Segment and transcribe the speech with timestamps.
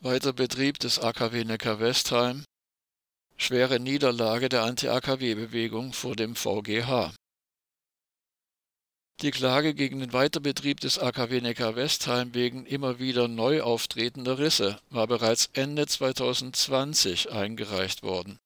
[0.00, 2.44] Weiter Betrieb des AKW Neckar-Westheim.
[3.36, 7.12] Schwere Niederlage der Anti-AKW-Bewegung vor dem VGH.
[9.22, 15.08] Die Klage gegen den Weiterbetrieb des AKW Neckar-Westheim wegen immer wieder neu auftretender Risse war
[15.08, 18.38] bereits Ende 2020 eingereicht worden.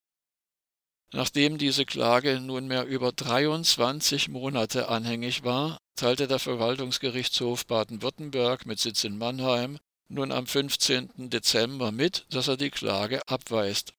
[1.12, 9.04] Nachdem diese Klage nunmehr über 23 Monate anhängig war, teilte der Verwaltungsgerichtshof Baden-Württemberg mit Sitz
[9.04, 9.78] in Mannheim
[10.12, 11.30] nun am 15.
[11.30, 13.94] Dezember mit, dass er die Klage abweist.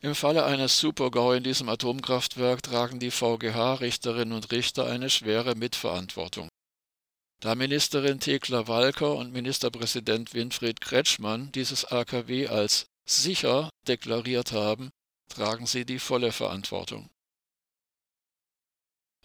[0.00, 6.48] Im Falle eines Supergau in diesem Atomkraftwerk tragen die VGH-Richterinnen und Richter eine schwere Mitverantwortung.
[7.40, 14.90] Da Ministerin Thekla Walker und Ministerpräsident Winfried Kretschmann dieses AKW als sicher deklariert haben,
[15.28, 17.08] tragen sie die volle Verantwortung.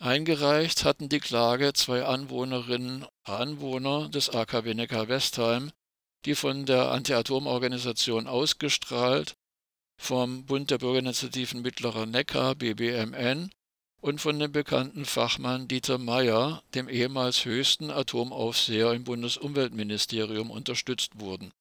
[0.03, 5.71] Eingereicht hatten die Klage zwei Anwohnerinnen und Anwohner des AKW Neckar-Westheim,
[6.25, 9.35] die von der Anti-Atom-Organisation ausgestrahlt
[9.97, 13.49] vom Bund der Bürgerinitiativen Mittlerer Neckar BBMN
[14.01, 21.53] und von dem bekannten Fachmann Dieter Meyer, dem ehemals höchsten Atomaufseher im Bundesumweltministerium, unterstützt wurden.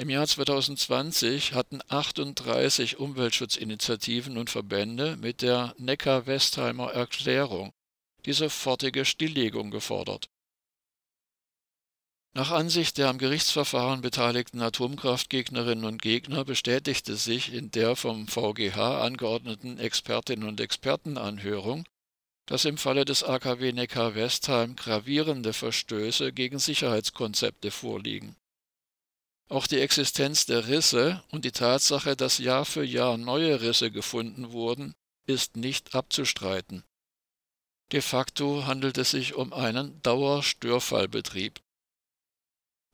[0.00, 7.74] Im Jahr 2020 hatten 38 Umweltschutzinitiativen und Verbände mit der Neckar-Westheimer Erklärung
[8.24, 10.30] die sofortige Stilllegung gefordert.
[12.32, 19.02] Nach Ansicht der am Gerichtsverfahren beteiligten Atomkraftgegnerinnen und Gegner bestätigte sich in der vom VGH
[19.02, 21.84] angeordneten Expertinnen und Expertenanhörung,
[22.46, 28.39] dass im Falle des AKW Neckar-Westheim gravierende Verstöße gegen Sicherheitskonzepte vorliegen.
[29.50, 34.52] Auch die Existenz der Risse und die Tatsache, dass Jahr für Jahr neue Risse gefunden
[34.52, 34.94] wurden,
[35.26, 36.84] ist nicht abzustreiten.
[37.90, 41.60] De facto handelt es sich um einen Dauerstörfallbetrieb.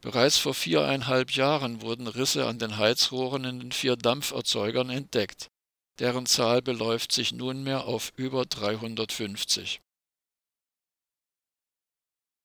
[0.01, 5.51] Bereits vor viereinhalb Jahren wurden Risse an den Heizrohren in den vier Dampferzeugern entdeckt.
[5.99, 9.83] Deren Zahl beläuft sich nunmehr auf über 350.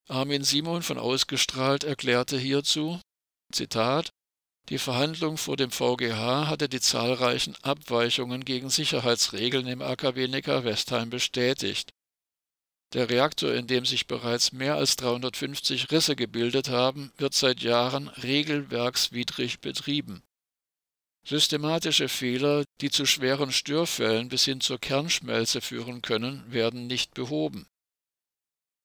[0.10, 3.00] Armin Simon von Ausgestrahlt erklärte hierzu,
[3.52, 4.12] Zitat,
[4.70, 11.92] die Verhandlung vor dem VGH hatte die zahlreichen Abweichungen gegen Sicherheitsregeln im AKW Neckar-Westheim bestätigt.
[12.94, 18.10] Der Reaktor, in dem sich bereits mehr als 350 Risse gebildet haben, wird seit Jahren
[18.10, 20.24] regelwerkswidrig betrieben.
[21.24, 27.68] Systematische Fehler, die zu schweren Störfällen bis hin zur Kernschmelze führen können, werden nicht behoben.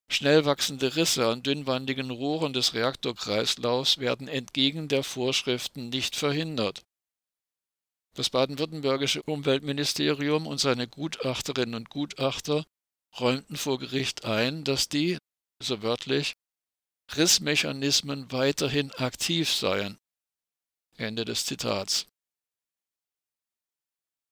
[0.08, 6.84] Schnell wachsende Risse an dünnwandigen Rohren des Reaktorkreislaufs werden entgegen der Vorschriften nicht verhindert.
[8.14, 12.64] Das baden-württembergische Umweltministerium und seine Gutachterinnen und Gutachter
[13.20, 15.18] räumten vor Gericht ein, dass die,
[15.62, 16.34] so wörtlich,
[17.14, 19.98] Rissmechanismen weiterhin aktiv seien.
[20.96, 22.06] Ende des Zitats.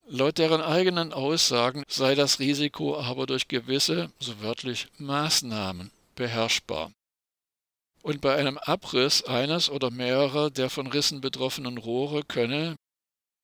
[0.07, 6.93] Laut deren eigenen Aussagen sei das Risiko aber durch gewisse, so wörtlich, Maßnahmen beherrschbar.
[8.03, 12.77] Und bei einem Abriss eines oder mehrerer der von Rissen betroffenen Rohre könne,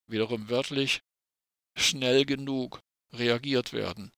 [0.06, 1.00] wiederum wörtlich,
[1.76, 2.81] schnell genug
[3.15, 4.12] reagiert werden.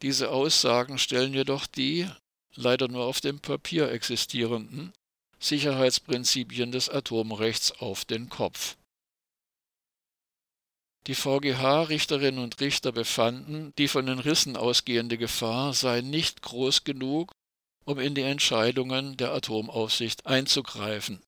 [0.00, 2.08] Diese Aussagen stellen jedoch die,
[2.54, 4.92] leider nur auf dem Papier existierenden,
[5.40, 8.76] Sicherheitsprinzipien des Atomrechts auf den Kopf.
[11.08, 17.32] Die VGH-Richterinnen und Richter befanden, die von den Rissen ausgehende Gefahr sei nicht groß genug,
[17.84, 21.20] um in die Entscheidungen der Atomaufsicht einzugreifen.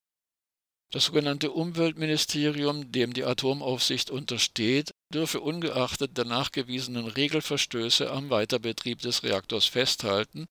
[0.91, 9.23] Das sogenannte Umweltministerium, dem die Atomaufsicht untersteht, dürfe ungeachtet der nachgewiesenen Regelverstöße am Weiterbetrieb des
[9.23, 10.45] Reaktors festhalten,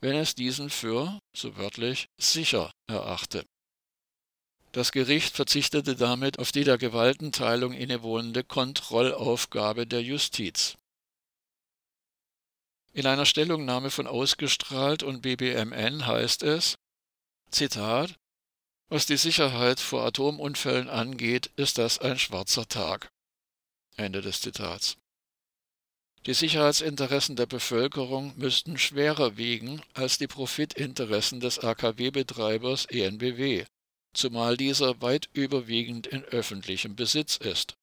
[0.00, 3.44] wenn es diesen für, so wörtlich, sicher erachte.
[4.72, 10.76] Das Gericht verzichtete damit auf die der Gewaltenteilung innewohnende Kontrollaufgabe der Justiz.
[12.92, 16.76] In einer Stellungnahme von Ausgestrahlt und BBMN heißt es,
[17.50, 18.14] Zitat,
[18.88, 23.10] was die Sicherheit vor Atomunfällen angeht, ist das ein schwarzer Tag.
[23.96, 24.96] Ende des Zitats.
[26.26, 33.64] Die Sicherheitsinteressen der Bevölkerung müssten schwerer wiegen als die Profitinteressen des AKW-Betreibers ENBW,
[34.12, 37.76] zumal dieser weit überwiegend in öffentlichem Besitz ist.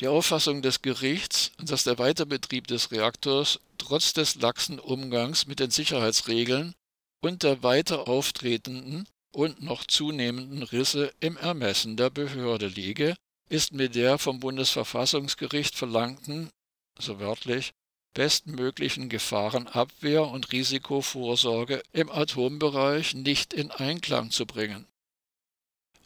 [0.00, 5.70] Die Auffassung des Gerichts, dass der Weiterbetrieb des Reaktors trotz des laxen Umgangs mit den
[5.70, 6.74] Sicherheitsregeln
[7.20, 13.16] und der weiter auftretenden und noch zunehmenden Risse im Ermessen der Behörde liege,
[13.48, 16.50] ist mit der vom Bundesverfassungsgericht verlangten,
[16.98, 17.72] so wörtlich,
[18.14, 24.86] bestmöglichen Gefahrenabwehr und Risikovorsorge im Atombereich nicht in Einklang zu bringen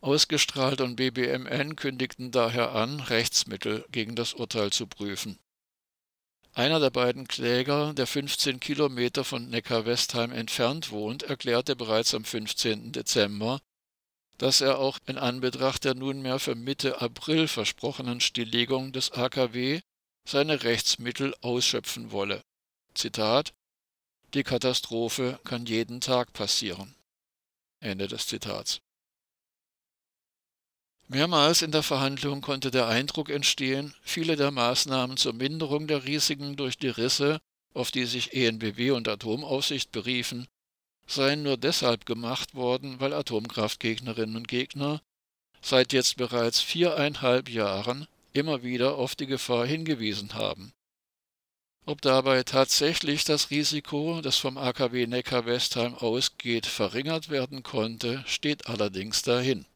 [0.02, 5.38] Ausgestrahlt und BBMN kündigten daher an, Rechtsmittel gegen das Urteil zu prüfen.
[6.54, 12.90] Einer der beiden Kläger, der 15 Kilometer von Neckar-Westheim entfernt wohnt, erklärte bereits am 15.
[12.90, 13.60] Dezember,
[14.38, 19.82] dass er auch in Anbetracht der nunmehr für Mitte April versprochenen Stilllegung des AKW
[20.24, 22.42] seine Rechtsmittel ausschöpfen wolle.
[22.94, 23.52] Zitat
[24.34, 26.94] Die Katastrophe kann jeden Tag passieren.
[27.80, 28.80] Ende des Zitats.
[31.08, 36.56] Mehrmals in der Verhandlung konnte der Eindruck entstehen, viele der Maßnahmen zur Minderung der Risiken
[36.56, 37.40] durch die Risse,
[37.74, 40.46] auf die sich ENBW und Atomaufsicht beriefen,
[41.06, 45.02] seien nur deshalb gemacht worden, weil Atomkraftgegnerinnen und Gegner
[45.60, 50.72] seit jetzt bereits viereinhalb Jahren immer wieder auf die Gefahr hingewiesen haben.
[51.84, 59.22] Ob dabei tatsächlich das Risiko, das vom AKW Neckar-Westheim ausgeht, verringert werden konnte, steht allerdings
[59.22, 59.66] dahin.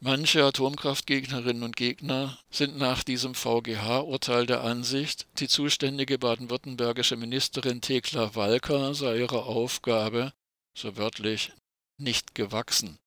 [0.00, 8.34] Manche Atomkraftgegnerinnen und Gegner sind nach diesem VGH-Urteil der Ansicht, die zuständige baden-württembergische Ministerin Thekla
[8.34, 10.34] Walker sei ihrer Aufgabe,
[10.76, 11.52] so wörtlich,
[11.96, 12.98] nicht gewachsen.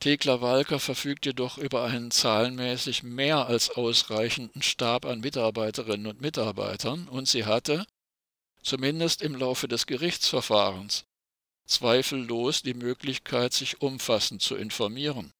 [0.00, 7.08] Thekla Walker verfügt jedoch über einen zahlenmäßig mehr als ausreichenden Stab an Mitarbeiterinnen und Mitarbeitern
[7.08, 7.86] und sie hatte,
[8.62, 11.04] zumindest im Laufe des Gerichtsverfahrens,
[11.66, 15.32] zweifellos die Möglichkeit, sich umfassend zu informieren.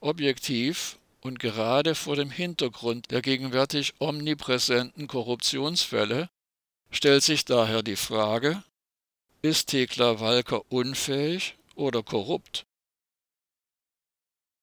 [0.00, 6.28] Objektiv und gerade vor dem Hintergrund der gegenwärtig omnipräsenten Korruptionsfälle
[6.90, 8.62] stellt sich daher die Frage,
[9.42, 12.66] ist Thekla Walker unfähig oder korrupt?